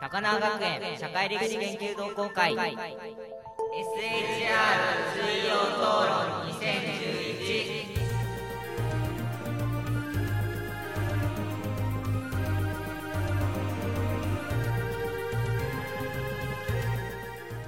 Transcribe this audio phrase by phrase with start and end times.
[0.00, 2.54] 高輪学園社会歴史研究同好会。
[2.54, 2.64] SHR
[5.12, 8.00] 水曜討論2011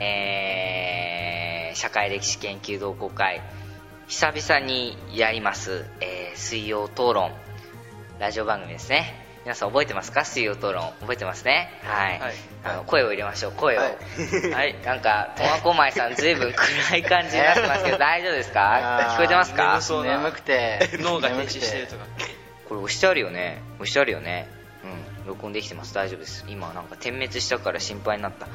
[0.00, 3.42] えー、社会歴史研究同好会。
[4.08, 7.30] 久々にやります、えー水曜討論。
[8.18, 9.21] ラジオ番組ですね。
[9.45, 10.24] 皆さん覚えてますか？
[10.24, 10.93] 水曜討論。
[11.00, 11.68] 覚えてますね？
[11.82, 12.32] はい、はい。
[12.64, 13.52] あの声を入れましょう。
[13.52, 13.80] 声を。
[13.80, 13.91] はは
[14.65, 14.70] い。
[14.80, 19.09] い、なんか苫小牧さんずいぶん暗い感じになってますけど 大丈夫ですか？
[19.15, 19.65] 聞こえてますか？
[19.73, 20.16] 眠そうな。
[20.18, 20.91] 眠くて。
[21.01, 21.78] 脳が停止して。
[21.80, 22.05] るとか
[22.68, 23.60] これ押してあるよね？
[23.77, 24.46] 押してあるよね？
[24.84, 25.27] うん。
[25.27, 25.93] 録音できてます。
[25.93, 26.45] 大丈夫です。
[26.46, 28.46] 今なんか点滅したから心配になった。
[28.46, 28.52] は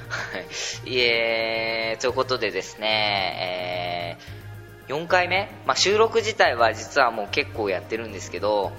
[0.85, 0.89] い。
[0.89, 4.47] いえということでですね、えー
[4.87, 8.71] 4回目、まあ、収録自体は実はもう結構やってるんですけど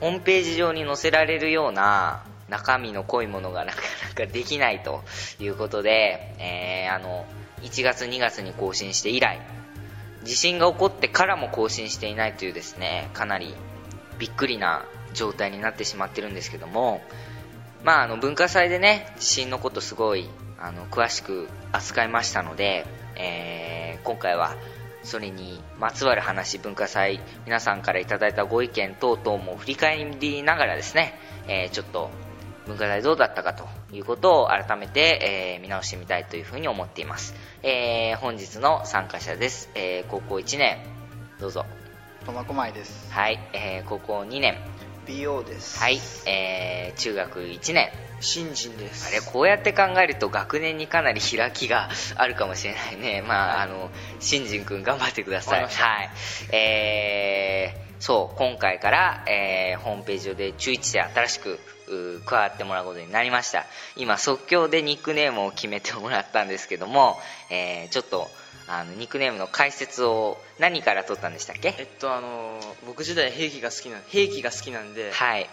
[0.00, 5.02] ホームページ上に載せられるような中身の濃いものがなかなかできないと
[5.38, 7.26] いうことで、えーあの
[7.62, 9.40] 1月2月に更新して以来
[10.22, 13.52] 地震が起こってからも更新していないというですねかなり
[14.20, 17.00] びっくりな状態になってしまってるんですけども
[17.82, 20.28] まああの文化祭でね地震のことすごい
[20.60, 22.86] あの詳しく扱いましたので、
[23.16, 24.54] えー今回は
[25.08, 32.10] それにまつわる話文化祭皆さんからいただいたご意見等々も振り返りながらですね、えーちょっと
[32.66, 40.76] 文化祭どうだったかということを改めて、えー見直してみたいというふうに思っています、えー本日の参加者です、えー高校1年
[41.40, 41.64] どうぞ。
[42.26, 43.10] 苫小牧です。
[43.10, 44.58] はい、えー高校2年。
[45.06, 45.78] BO です。
[45.80, 47.88] はい、えー中学1年
[48.20, 49.08] 新人です。
[49.08, 53.22] あれこうやって考えると学年にかなり開きがあるかもしれないね。
[53.26, 55.62] まあ、あの新人くん頑張ってください。
[55.62, 56.10] はい。
[56.52, 61.58] えーそう今回から、えーホームページ上で中1で新しく
[61.88, 63.66] う加わってもらうことになりました。
[63.96, 67.18] 今即興でニックネームを決めてもらったんですけども、
[67.50, 68.28] えーちょっと
[68.68, 71.74] あのニックネームの解説を何から取ったんでしたっけ？
[71.78, 75.48] えっとあの僕自体兵器が好きな兵器が好きなんで、はい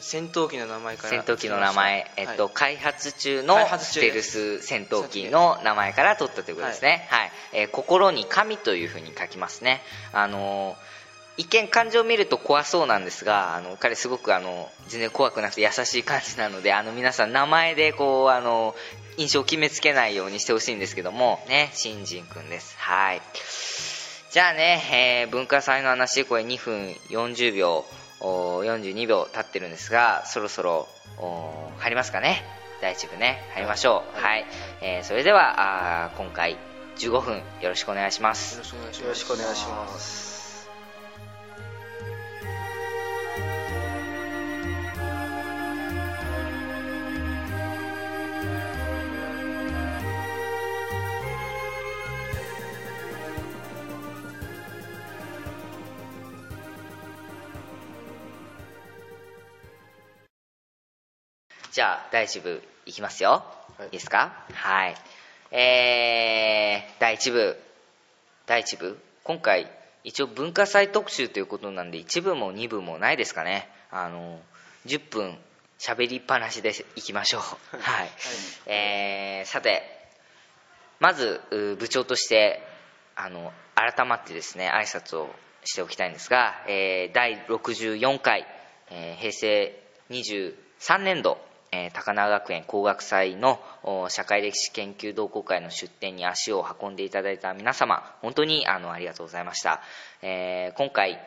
[0.00, 2.52] 戦闘機の名前から戦闘機の名前、えっと、はい。
[2.54, 7.32] 開発中のステルス戦闘機の名前から取ったということですね、はい。
[7.52, 9.80] えー心に神というふうに書きますね、
[10.12, 10.94] あのー
[11.36, 18.76] 一見感情を見ると怖そうなんですがあの彼すごくあの全然怖くなくて優しい感じなのであの皆さん名前でこうあの
[19.16, 21.44] 印象を決めつけないようにしてほしいんですけども。
[21.48, 21.70] ね。
[21.72, 22.76] 新人くんです。
[22.78, 23.22] はい。
[24.30, 27.84] じゃあね、えー文化祭の話これ2分40秒
[28.20, 30.88] 42秒経ってるんですがそろそろ
[31.78, 32.42] 入りますかね？
[32.80, 33.42] 第一部ね。
[33.54, 34.20] 入りましょう。
[34.22, 34.44] はい、
[34.82, 36.56] えーそれではあー今回
[36.98, 38.54] 15分よろしくお願いします。
[38.56, 40.33] よろしくお願いします
[61.74, 63.42] じゃあ第一部いきますよ、
[63.80, 64.46] い、いですか？
[64.52, 64.94] はい。
[65.50, 67.58] えー、第一部。
[68.46, 68.96] 第一部？
[69.24, 69.68] 今回
[70.04, 73.68] 一応文化祭特集ということなんで1部も2部もないですかね。
[73.90, 74.38] あの
[74.86, 75.36] 10分
[75.80, 77.40] 喋りっぱなしでいきましょう。
[77.76, 78.08] はい、
[78.66, 79.82] えーさて
[81.00, 82.62] まずう部長として
[83.16, 85.28] あの改まってですね挨拶を
[85.64, 88.46] しておきたいんですが、えー第64回、
[88.92, 89.76] えー平成
[90.10, 91.38] 23年度、
[91.74, 93.60] え高輪学園工学祭の
[94.08, 99.82] 社会歴史研究同好会の出展に足を運んでいただいた皆様本当にあのありがとうございました、
[100.22, 101.20] えー今回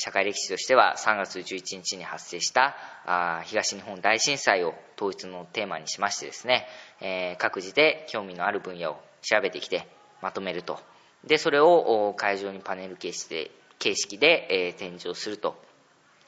[0.00, 6.66] 社会歴史としては3月11日に発生したあ東日本大震災を統一のテーマにしましてですね、
[7.00, 9.88] えー各自で興味のある分野を調べてきて
[10.22, 10.78] まとめると。
[11.24, 13.50] でそれを会場にパネル形式で
[13.80, 15.60] 形式で、えー展示をすると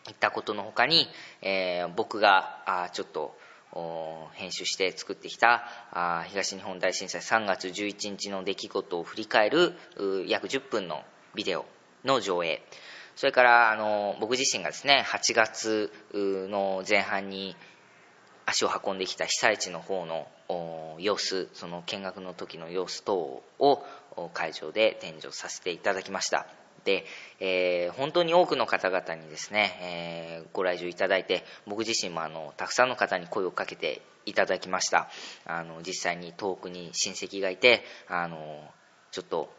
[0.09, 1.06] いったことの他に、
[1.41, 3.37] え僕があちょっと
[4.32, 5.64] 編集して作ってきた
[6.28, 9.75] 東日本大震災3月11日の出来事を振り返る
[10.26, 11.67] 約10分のビデオ
[12.05, 12.62] の上映。
[13.17, 17.55] それからあの僕自身がですね8月の前半に
[18.46, 20.26] 足を運んできた被災地の方の
[20.99, 23.84] 様子その見学の時の様子等を
[24.32, 26.46] 会場で展示をさせていただきました。
[26.85, 27.05] で、
[27.41, 35.09] えー本当に多くの方々にですね、えーご来場いただいて僕自身もあのたくさんの方に声をかけていただきました。
[35.44, 38.65] あの実際に遠くに親戚がいてあの
[39.11, 39.53] ちょっと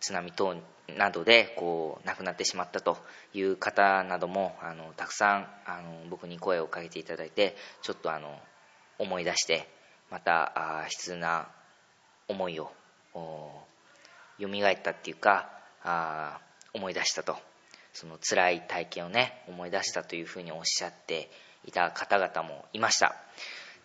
[0.00, 0.56] 津波等
[0.96, 2.98] などでこう亡くなってしまったと
[3.32, 8.38] いう方などもあのたくさんあの僕に声をかけていただいてちょっとあの
[8.98, 9.68] 思い出して
[10.10, 11.48] またあ悲痛な
[12.28, 12.70] 思いを
[13.14, 15.48] 蘇ったっていうか
[15.82, 16.38] あ
[16.74, 17.36] 思い出したと。
[17.92, 21.30] その辛い体験をね思い出したというふうにおっしゃって
[21.64, 23.14] いた方々もいました。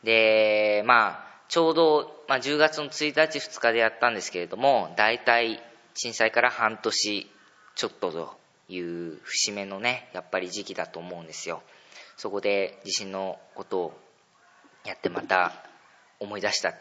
[0.03, 5.61] でまあちょうど、まあ、10月の1日2日でやったんですけれども大体
[5.93, 7.31] 震災から半年
[7.75, 8.37] ちょっとと
[8.67, 11.61] いう節目のねやっぱり時期だと思うんですよ。
[12.17, 13.99] そこで地震のことを
[14.85, 15.53] やってまた
[16.19, 16.73] 思い出した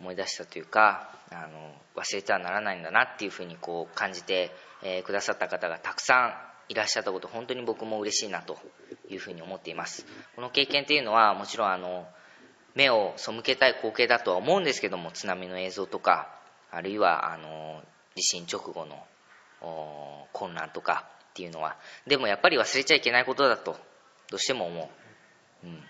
[0.00, 4.50] 思い出したというかあの忘れてはならないんだなっていうふうにこう感じて、
[4.82, 6.34] えー、くださった方がたくさん
[6.68, 8.58] いらっしゃったこと本当に僕も嬉しいなと
[9.08, 10.04] いうふうに思っています。
[10.34, 12.06] この経験っていうのはもちろんあの
[12.74, 16.28] 目を背けたい光景だとは思うんですけども津波の映像とか
[16.70, 17.82] あるいはあの
[18.14, 19.06] 地震直後の
[20.32, 21.76] 混乱とかっていうのは
[22.06, 23.76] でもやっぱり忘れちゃいけないことだと
[24.30, 24.90] どうしても思
[25.64, 25.82] う、うん、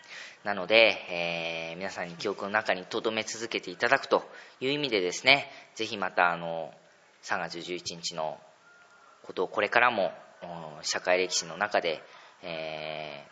[0.47, 4.23] なので、えー、皆さんに記憶の中に留め続けていただくと
[4.61, 6.73] いう意味でですねぜひまたあの
[7.25, 8.39] 3月11日の
[9.25, 10.13] ことをこれからも
[10.83, 12.01] 社会歴史の中で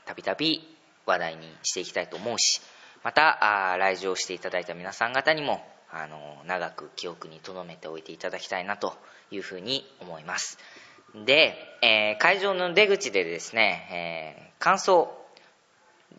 [0.07, 0.77] たびたび
[1.07, 2.61] 話題にしていきたいと思うし
[3.05, 8.93] また来場していただいた皆さん方にもあの長く記憶に留めておいていただきたいなと
[9.31, 10.59] いうふうに思います。
[11.25, 15.24] で、えー、会場の出口でですね、えー、感想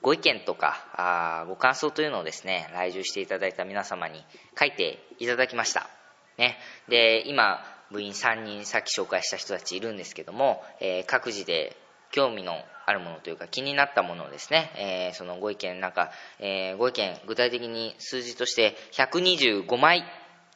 [0.01, 4.23] ご意見とかあご感想というのをですね来場していただいた皆様に
[4.57, 5.89] 書いていただきました
[6.37, 6.57] ね
[6.87, 7.59] で今
[7.91, 11.77] 部員3人さっき紹介した人たちいるんですけども、えー、各自で
[12.11, 12.55] 興味の
[12.85, 20.03] あるものというか気になったものをですね、えー、そのご意見なんか、えー、ご意見具体的に数字として125枚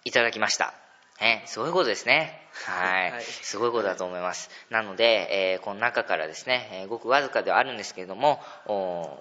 [0.06, 0.74] いただきました。
[1.21, 2.39] ね、すごいことですね。
[2.66, 3.24] はい。
[3.24, 4.50] すごいことだと思います。
[4.69, 8.42] なので、えー、この中からですね、えー、ごくわずかではあるんですけれども、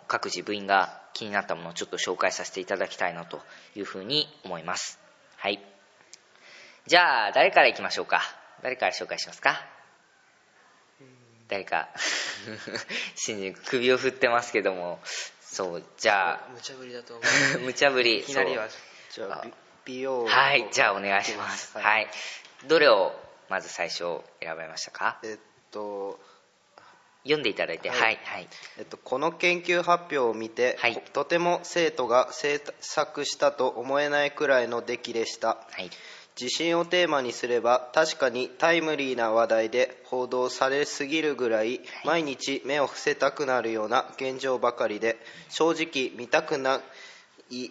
[0.06, 3.41] 各自部員が気になったものをちょっと紹介させていただきたいなと
[3.75, 4.99] いうふうに思います。
[5.37, 5.61] はい。
[6.87, 8.23] じゃあ、誰からいきましょうか？
[8.62, 9.67] 誰から紹介しますか？
[11.49, 11.89] 誰か
[13.17, 15.00] 新人首を振ってますけども
[15.41, 17.23] そうじゃあ無茶ぶりだと思
[17.56, 18.69] う 無茶ぶりいきなりは
[19.11, 19.47] じゃあ
[19.88, 21.75] 美容はいじゃあお願いします。
[21.75, 22.06] はい、はい、
[22.69, 23.12] どれを
[23.49, 25.19] まず最初選ばれましたか？
[25.25, 25.38] えっ
[25.70, 26.20] と
[27.25, 28.49] 読んでいただいて、はい、はい、はい、
[28.79, 35.90] えっと、この研究発表を見て、はい、とても生徒が制作したと思えないくらいの出来でした、はい、
[36.37, 41.81] 地震をテーマにすれば確かにタイムリーな話題で報道されすぎるぐらい。
[42.05, 45.17] 毎日目を伏せたくなるような現状ばかりで
[45.49, 46.82] 正直見たくな
[47.50, 47.70] い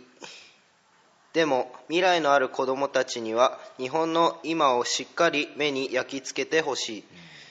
[1.38, 7.04] でも未来のある子どもたちには日本の今をしっかり目に焼き付けてほしい。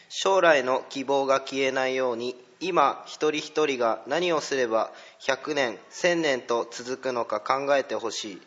[0.09, 4.91] 将来の希望が消えないように今一人一人が何をすれば
[5.21, 8.43] 100年1000年と続くのか考えてほしい。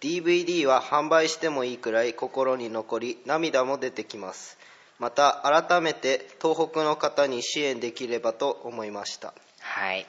[0.00, 4.58] DVD は販売してもいいくらい心に残り涙も出てきます。
[4.98, 9.34] また改めて東北の方に支援できればと思いました。
[9.60, 10.04] はい。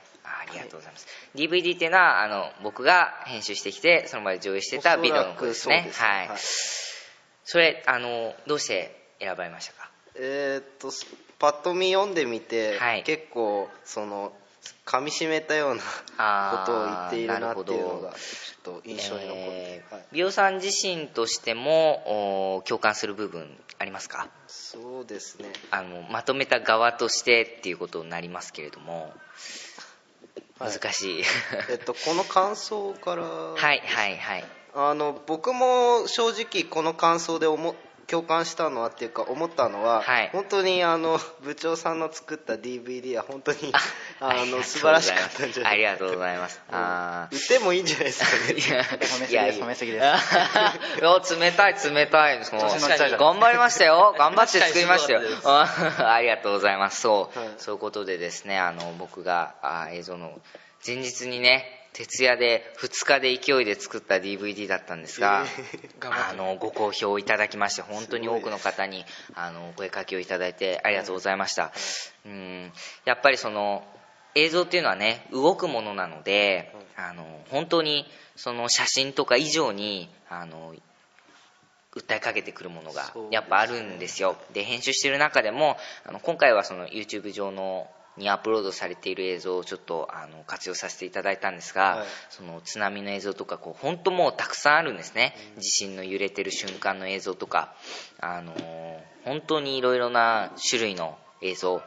[0.49, 5.89] ありがとうございます、はい、DVD っていうのはあの僕が編集してきてその場で上映してたビデオのことですね。
[5.93, 6.37] はい、はい、
[7.43, 9.89] それあのどうして選ばれましたか？
[10.15, 10.91] えー、っと
[11.39, 14.31] パッと見読んでみて、はい、結構その
[14.85, 15.81] 噛みしめたような
[16.65, 23.47] ことを言っているなっていうのがちょっと印象に残って、えーはい、美容さん自身としても共感する部分
[23.77, 24.27] ありますか？
[24.47, 25.49] そうですね。
[25.69, 29.13] あのまとめた側としてっていうことになりますけれども
[30.59, 31.25] 難しい、はい、
[31.71, 33.23] えっとこの感想から。
[33.23, 34.45] はいはいはい。
[34.77, 37.75] あの僕も正直この感想で思
[38.07, 43.57] 共感したのはっていうか思ったのは、はい、本当にあの部長さんの作った DVD は本当に
[44.19, 46.61] あの素晴らしかったんじゃないありがとうございます。
[46.71, 48.59] あ売ってもいいんじゃないですかね。
[49.29, 50.03] いや、褒めすぎです。
[50.03, 50.17] いや、
[51.39, 52.39] 冷たい、冷たい。
[53.17, 54.15] 頑張りましたよ。
[54.17, 55.21] 頑張って作りましたよ。
[55.43, 57.01] ありがとうございます。
[57.01, 60.39] そう、はい、そういうことでですね、あの、僕があ映像の
[60.85, 71.71] 前日にね、徹夜で2日で勢いで作った DVD だったんですが、えー、あのご好評いただきまして本当に多くの方にあの声かけをいただいてありがとうございました、
[72.25, 72.73] うん
[73.05, 73.83] やっぱりその
[74.35, 80.75] 映像っていうのはね動くものなので、あの本当にその写真とか以上にあの
[81.95, 84.35] 訴えかけてくるものがやっぱあるんですよ。
[84.53, 87.87] で編集してる中でもあの今回はその YouTube 上の
[88.17, 97.73] にアップロードされている映像をちょっとあの活用させていただいたんですが、はい、その津波の映像とかこう本当もうたくさんあるんですね、うん、地震の揺れてる瞬間の映像とか、
[98.19, 98.53] あの
[99.23, 101.81] 本当にいろいろな種類の映像。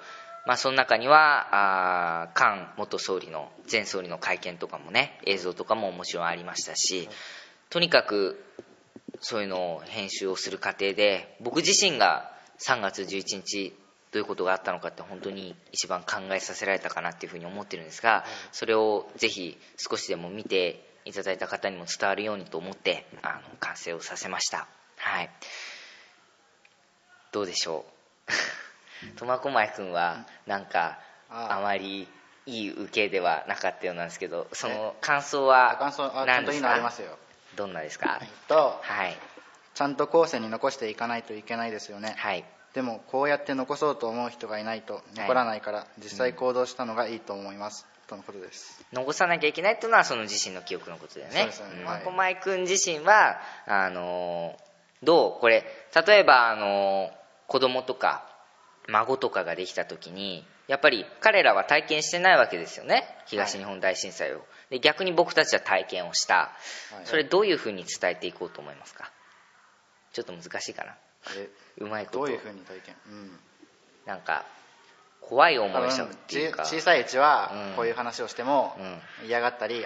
[0.46, 7.06] まあ、その中にはあ菅元総理の前総理の会見とかもね映像とかももちろんありましたし
[7.68, 8.42] とにかく
[9.20, 13.74] そういうのを編集をする過程で僕自身が3月11日
[14.12, 24.66] どういうことがあったのかって本当に一番考えさせられたかなっていうふうに思ってるんですがそれをぜひ少しでも見ていただいた方にも伝わるようにと思ってあの完成をさせました。
[24.96, 25.30] はい。
[27.32, 27.84] どうでしょ
[29.04, 29.16] う？
[29.16, 30.98] 苫小牧君はなんか
[31.30, 32.08] あまり
[32.46, 37.18] いい受けではなかったようなんですけどその感想は感想あちゃんといいのありますよ。
[37.56, 39.16] どんなですか、と、はい、
[39.74, 42.44] ちゃんと後世に残していかないといけないですよね、はい、
[42.78, 48.84] でもこうやって残そうと思う人がいないと残らないから、実際行動したのがいいと思います、とのことです。
[48.92, 51.40] 残さなきゃいけないっていうのはその自身の記憶のことだよね。
[51.50, 54.56] そうですね、はい、君自身はあの
[55.02, 55.64] どうこれ
[56.06, 57.10] 例えばあの
[57.48, 58.24] 子供とか
[58.86, 63.08] 孫とかができた時にやっぱり彼らは体験してないわけですよね。
[63.26, 66.52] 東日本大震災を、で逆に僕たちは体験をした、
[67.06, 69.10] それどういうふうに伝えていこうと思いますか？
[70.12, 70.94] ちょっと難しいかな
[71.80, 72.18] うまいこと。
[72.18, 73.38] どういうふうに体験、うん、
[74.06, 74.44] なんか
[75.20, 76.64] 怖い思いしたっていうか。
[76.64, 78.76] 小さいうちはこういう話をしても
[79.26, 79.82] 嫌がったり遊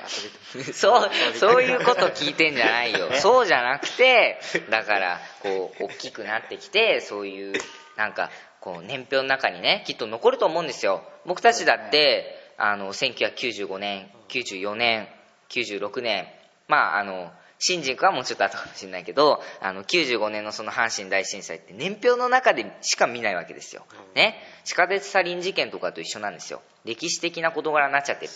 [0.55, 3.13] び そうそういうこと聞いてんじゃないよ。
[3.21, 7.55] そうじゃなくてだからこう大きくなってきてそういう
[7.97, 8.31] なんか
[8.61, 11.03] こう年表の中にねきっと残ると思うんですよ。
[11.25, 15.09] 僕たちだって、あの1995年94年
[15.49, 16.29] 96年
[16.69, 17.33] まああの
[17.65, 26.61] 新人君はもうちょっと後かもしれないけどあの95年のその阪神大震災って年表の中でしか見ないわけですよ、ね、地下鉄サリン事件とかと一緒なんですよ。
[26.85, 28.27] 歴史的な事柄になっちゃって。
[28.27, 28.33] る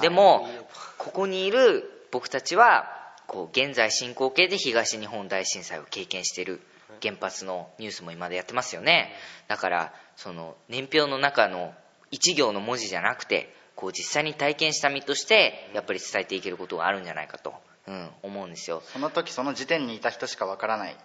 [0.00, 0.48] でも
[0.96, 2.86] ここにいる僕たちは
[3.26, 6.62] こう現在進行形で東日本大震災を経験している
[7.02, 9.12] 原発のニュースも今でやってますよね。
[9.46, 11.74] だからその年表の中の
[12.12, 17.54] 1行の文字じゃなくてこう実際に体験した身としてやっぱり伝えていけることがあるんじゃないかと、
[17.90, 18.82] うん、思うんですよ。
[18.86, 20.96] その時その時点にいた人しかわからない。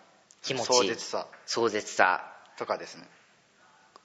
[0.43, 0.67] 気持ち。
[0.67, 1.25] 壮絶さ。
[1.47, 2.31] 壮絶さ。
[2.57, 3.09] とかですね。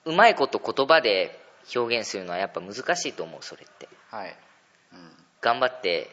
[0.05, 1.39] うまいこと言葉で
[1.75, 3.87] 表現するのはやっぱ難しいと思うそれって。
[4.09, 4.35] はい、
[4.93, 5.11] うん、
[5.41, 6.09] 頑張って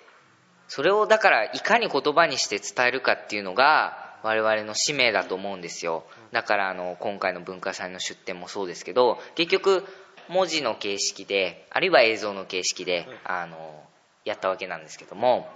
[0.68, 6.04] それをだからいかに言葉にして伝えるかっていうのが我々の使命だと思うんですよ。
[6.32, 9.86] だからあの今回の文化祭の出展もそうですけど結局
[10.28, 13.82] 文字の形式であるいは映像の形式であの
[14.26, 15.48] やったわけなんですけども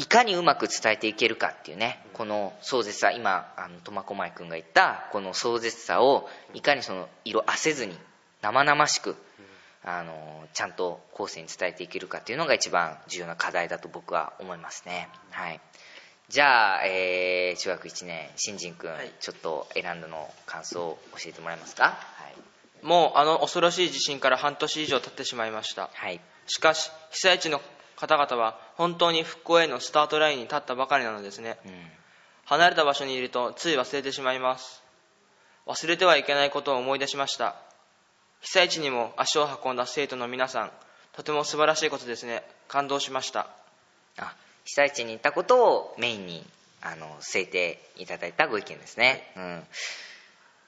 [0.00, 3.12] いかにうまく伝えていけるかっていうねこの壮絶さ。
[3.12, 7.94] 今あの苫小牧君が言ったこの壮絶さをいかにその色あせずに
[8.40, 9.14] 生々しく
[9.84, 15.10] あのちゃんと後世に伝えていけるかっていうのが一番重要な課題だと僕は思いますね。
[15.32, 15.60] はい。
[16.30, 21.90] じゃあ、えー、中学1年新人君、はい、ちょっと選んだの感想を教えてもらえますか、は
[22.82, 27.60] い、もうあの恐ろしい地震から半年以上経ってしまいました、はい、しかし被災地の
[28.00, 31.72] 方々は本当に復興へのスタートラインに立ったばかりなのですね、うん、
[32.46, 34.82] 離れた場所にいるとつい忘れてしまいます。
[35.66, 37.56] 忘れてはいけないことを思い出しました。
[38.40, 40.70] 被災地にも足を運んだ生徒の皆さん
[41.12, 42.42] とても素晴らしいことですね。
[42.68, 43.48] 感動しました。
[44.16, 46.42] あ被災地に行ったことをメインに
[46.80, 49.62] あの制定いただいたご意見ですね、うん、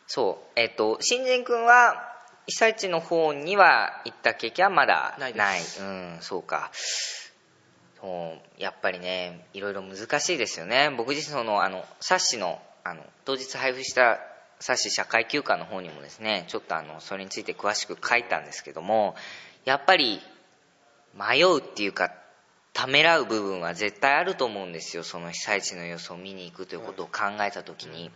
[0.06, 0.60] そう。
[0.60, 2.12] えっ、と新人君は
[2.46, 5.60] 被災地の方には行った経験はまだない。
[5.80, 6.70] うんそうか
[8.02, 10.90] そうやっぱりねいろいろ難しいですよね。
[10.90, 14.18] 僕自身そのあの冊子のあの当日配布した
[14.58, 19.14] 冊子社会休暇の方にもですねちょっとあのそれについて詳しく書いたんですけども
[19.64, 20.20] やっぱり
[21.14, 22.12] 迷うっていうか
[22.72, 25.04] ためらう部分は絶対あると思うんですよ。
[25.04, 28.10] その被災地の様子を見に行くということを考えた時に。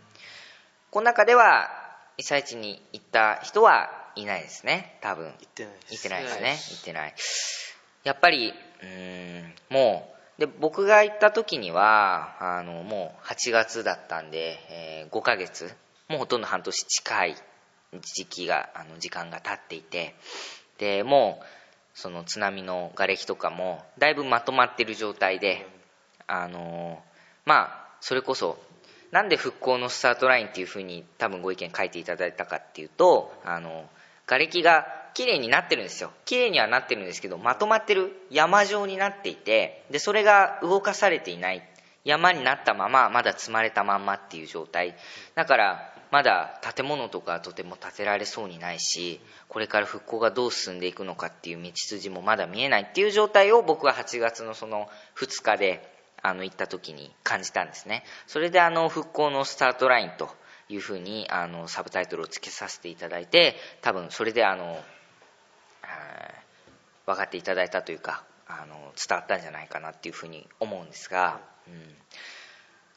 [0.89, 1.69] この中では
[2.17, 4.97] 被災地に行った人はいないですね。
[5.01, 5.27] 多分。
[5.27, 5.93] 行ってないです。
[5.93, 6.49] 行ってないですね。
[6.71, 7.13] 行ってない
[8.03, 15.75] やっぱりうんもうで僕が行った時にはあのもう8月だったんで、えー、5ヶ月。
[16.07, 17.35] もうほとんど半年近い
[18.01, 20.15] 時期があの時間が経っていて。
[20.77, 21.45] でもう
[21.97, 25.67] その津波の瓦礫とかもだいぶまとまってる状態で
[26.27, 27.01] あの
[27.45, 28.59] まあそれこそ
[29.11, 33.89] なんで復興のスタートラインっていうふうに多分ご意見書いていただいたかっていうとあの
[34.27, 34.85] 瓦礫が
[35.17, 36.11] 綺麗になってるんですよ。
[36.25, 38.11] 綺麗にはなってるんですけどまとまってる。
[38.29, 41.67] 山状になっていてでそれが動かされていない。
[42.03, 44.95] 山になったまままだ積まれたまんまっていう状態。
[45.33, 49.19] だからまだ建物とかとても建てられそうにないし
[49.49, 58.03] これから復興がどう進んでいくのかっていう道筋もまだ見えないっていう状態を僕は8月のその2日であの行った時に感じたんですね。
[58.27, 60.29] それであの復興のスタートラインと
[60.69, 64.79] いうふうにあのサブタイトルをつけさせていただいて多分それであの
[67.05, 71.95] 分かっていただいたというかあの伝わったんじゃないかなっていうふうに思うんですが、うん、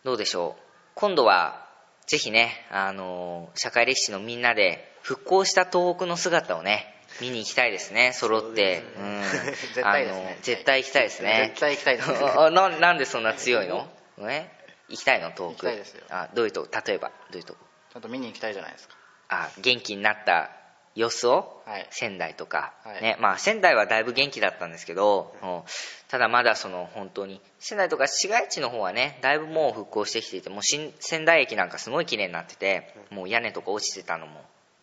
[0.04, 0.62] どうでしょう？
[0.94, 1.66] 今度は
[2.06, 6.86] ぜひねあの社会歴史のみんなで復興した東北の姿をね
[7.20, 8.12] 見に行きたいですね。
[8.12, 8.84] 揃って。
[8.96, 9.22] う、ん、
[9.74, 10.38] 絶対ですね。
[10.42, 11.44] 絶対行きたいですね。
[11.48, 12.08] 絶対行きたいです
[12.52, 13.88] ななんでそんな強いの？
[14.20, 14.48] え
[14.88, 15.30] 行きたいの？
[15.32, 15.44] 東北。
[15.54, 16.04] 行きたいですよ。
[16.10, 17.08] あどういうとこ例えば？
[17.08, 17.54] どういうと？
[17.54, 17.58] こ
[17.92, 18.94] ちゃんと見に行きたいじゃないですか。
[19.28, 20.50] あ元気になった
[20.94, 21.86] 様子を、はい。
[21.90, 23.02] 仙台とか、はい。
[23.02, 25.70] ねまあ、仙台はだいぶ元気だったんですけど、もう
[26.10, 34.40] ただまだその本当に仙台とか市街地の方はねだいぶもう復興してきていてもう新仙台駅なんかすごい綺麗になっててもう屋根とか落ちてたのも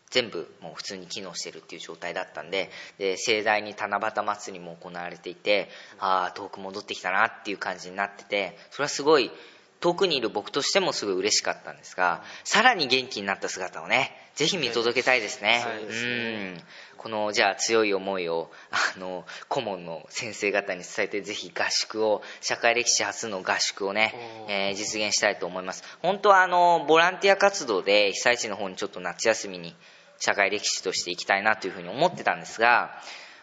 [0.10, 5.68] 全部もう普通に機能してるっていう状態だったんでで盛大に七夕祭りも行われていて
[6.00, 9.30] ああ遠く戻ってきたなっていう感じになっててそれはすごい
[9.82, 15.65] 遠くにいる僕としてもすごい嬉しかったんですがさらに元気になった姿をねぜひ見届けたいですね。
[15.89, 15.94] う
[16.56, 16.63] ん。
[16.98, 24.13] このじゃあ強い思いをあの顧問の先生方に伝えてぜひ合宿を社会歴史初の合宿をね、
[24.48, 25.84] えー実現したいと思います。
[26.03, 29.75] 本当はあのボランティア活動で被災地の方にちょっと夏休みに
[30.20, 32.91] 社会歴史として行きたいなというふうに思ってたんですが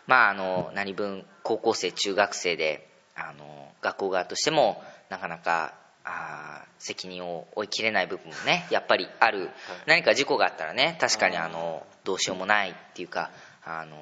[0.07, 5.75] まああの何分高校生中学生であの学校側としてもなかなか
[6.05, 9.51] あー責任を負いきれない部分もねやっぱりある、
[9.87, 13.31] 何か事故があったらね確かにあのどうしようもないっていうか
[13.65, 13.97] あの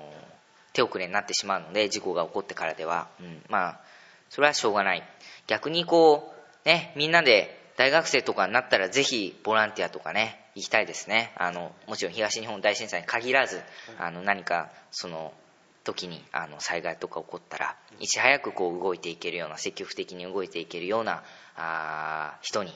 [0.72, 3.80] 手遅れになってしまうので事故が起こってからでは、うん、まあ
[4.30, 5.02] それはしょうがない。
[5.46, 11.32] 逆にこうねみんなで大学生とかになったらぜひボランティアとかね行きたいですね。
[11.36, 13.60] あのもちろん東日本大震災に限らず
[13.98, 15.32] あの何かその
[15.84, 21.22] 時にあの災害とか起こったらいち早くこう動いていけるような積極的に動いていけるような
[21.56, 22.72] あー人に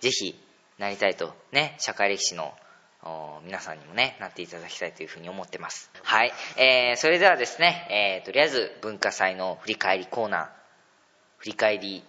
[0.00, 0.38] ぜひ
[0.78, 2.54] なりたいとね社会歴史の
[3.02, 5.90] お皆さんにもねなっていただきたいというふうに思ってます。
[6.02, 10.48] はい、えーそれではですね、えーとりあえず文化祭の振り返りコーナー
[11.38, 12.04] 振り返り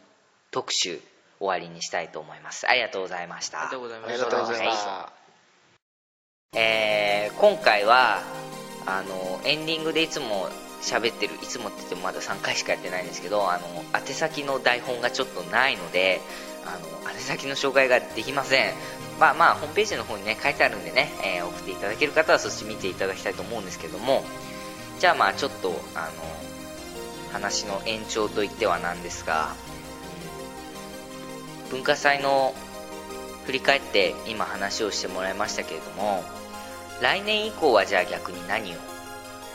[0.51, 1.00] 特集
[1.39, 2.67] 終わりにしたいと思います。
[2.70, 3.62] ありがとうございました。
[3.62, 4.89] ありがとうございました。
[4.89, 5.12] は
[6.52, 8.51] たえー今回は
[8.86, 10.50] あのエンディングでいつも
[10.82, 16.22] 喋ってるいつもって言ってもまだ3回しかやってないんですけどあの宛先の台本がちょっとないので
[16.65, 16.72] あ
[17.06, 18.74] の宛先の紹介ができません。
[19.20, 24.24] まあまあホームページの方にね書いてあるんでね、えー送っていただける方はそっち見ていただきたいと思うんですけども。
[25.00, 26.12] じゃあまあちょっとあの
[27.32, 29.56] 話の延長といってはなんですが、
[31.65, 32.54] うん文化祭の
[33.46, 36.24] 振り返って今話をしてもらいましたけれども
[37.02, 38.76] 来年以降はじゃあ逆に何を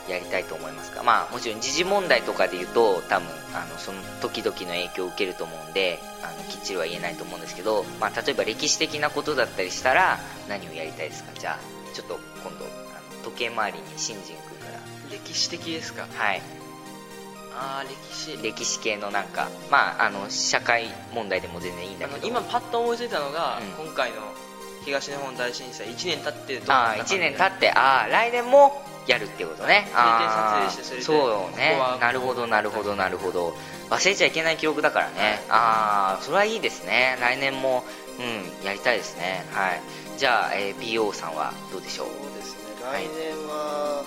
[0.09, 1.03] やりたいと思いますか？
[1.03, 11.33] まあもちろん時事問題とかで言うと多分あのその時々の影響を受けると思うんであのきっちりは言えないと思うんですけど、まあ、例えば歴史的なことだったりしたら何をやりたいですか？
[11.39, 12.69] じゃあちょっと今度あ
[13.17, 14.67] の時計回りに新人君か
[15.11, 16.03] 歴史的ですか？
[16.03, 16.43] らはい。
[17.59, 18.37] ああ歴史。
[18.43, 22.29] 歴史系のなんかまああの社会問題でも全然いいんだけど。
[22.29, 23.87] 今パッと思いついたのが、うん。
[23.87, 24.17] 今回の
[24.87, 29.89] 東日本大震災1年経ってどうああ1年経ってああ来年もやるっていうことね。
[29.95, 31.05] ああ撮影してそれで。
[31.05, 31.77] そうね。
[31.79, 33.55] ここはなるほどなるほどなるほど。
[33.91, 35.43] 忘れちゃいけない記録だからね。
[35.49, 37.17] ああそれはいいですね。
[37.21, 37.85] 来年も
[38.19, 39.45] うんやりたいですね。
[39.53, 39.81] はい。
[40.19, 42.07] じゃあ、えー BO さんはどうでしょう？
[42.09, 42.85] そうですね。
[42.85, 43.05] はい。
[43.05, 44.03] 来年は、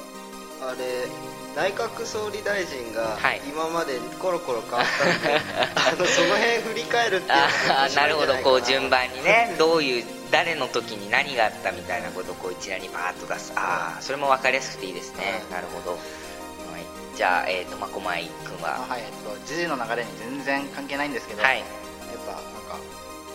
[0.64, 1.08] あれ
[1.56, 3.42] 内閣総理大臣がはい。
[3.48, 5.40] 今までコロコロ変わったんで、
[5.80, 8.36] あのその辺振り返るっていうのがないるほど。
[8.44, 13.54] こう順番にねどういう誰の時に何があったみたいなことをこう一覧にバーッと出す。
[13.56, 15.44] ああそれも分かりやすくていいですね。
[15.52, 16.00] なるほど、はい、
[17.16, 18.78] じゃあ、えー、苫小牧君は。
[18.78, 21.60] あはいえっと時事の流れに全然関係ないんですけど、はい。
[21.60, 21.68] やっ
[22.26, 22.78] ぱなんか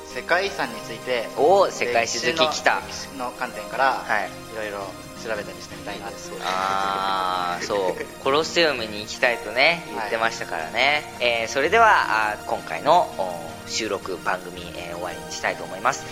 [0.06, 2.80] 世界遺産についておお世界史好き来た。
[2.86, 4.28] 歴史の観点から、はい。
[4.52, 4.78] いろいろ
[5.24, 6.16] 調べたりしてみたいなって。
[6.42, 8.22] ああそう。
[8.22, 16.04] コロッセウムに行きたいとね言ってましたからね、えーそれでは今回のお収録番組、えー終わりにしたいと思います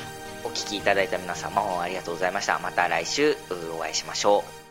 [0.45, 2.59] お聞きいただいた皆様もありがとうございました。
[2.59, 3.37] また来週
[3.77, 4.62] お会いしましょう。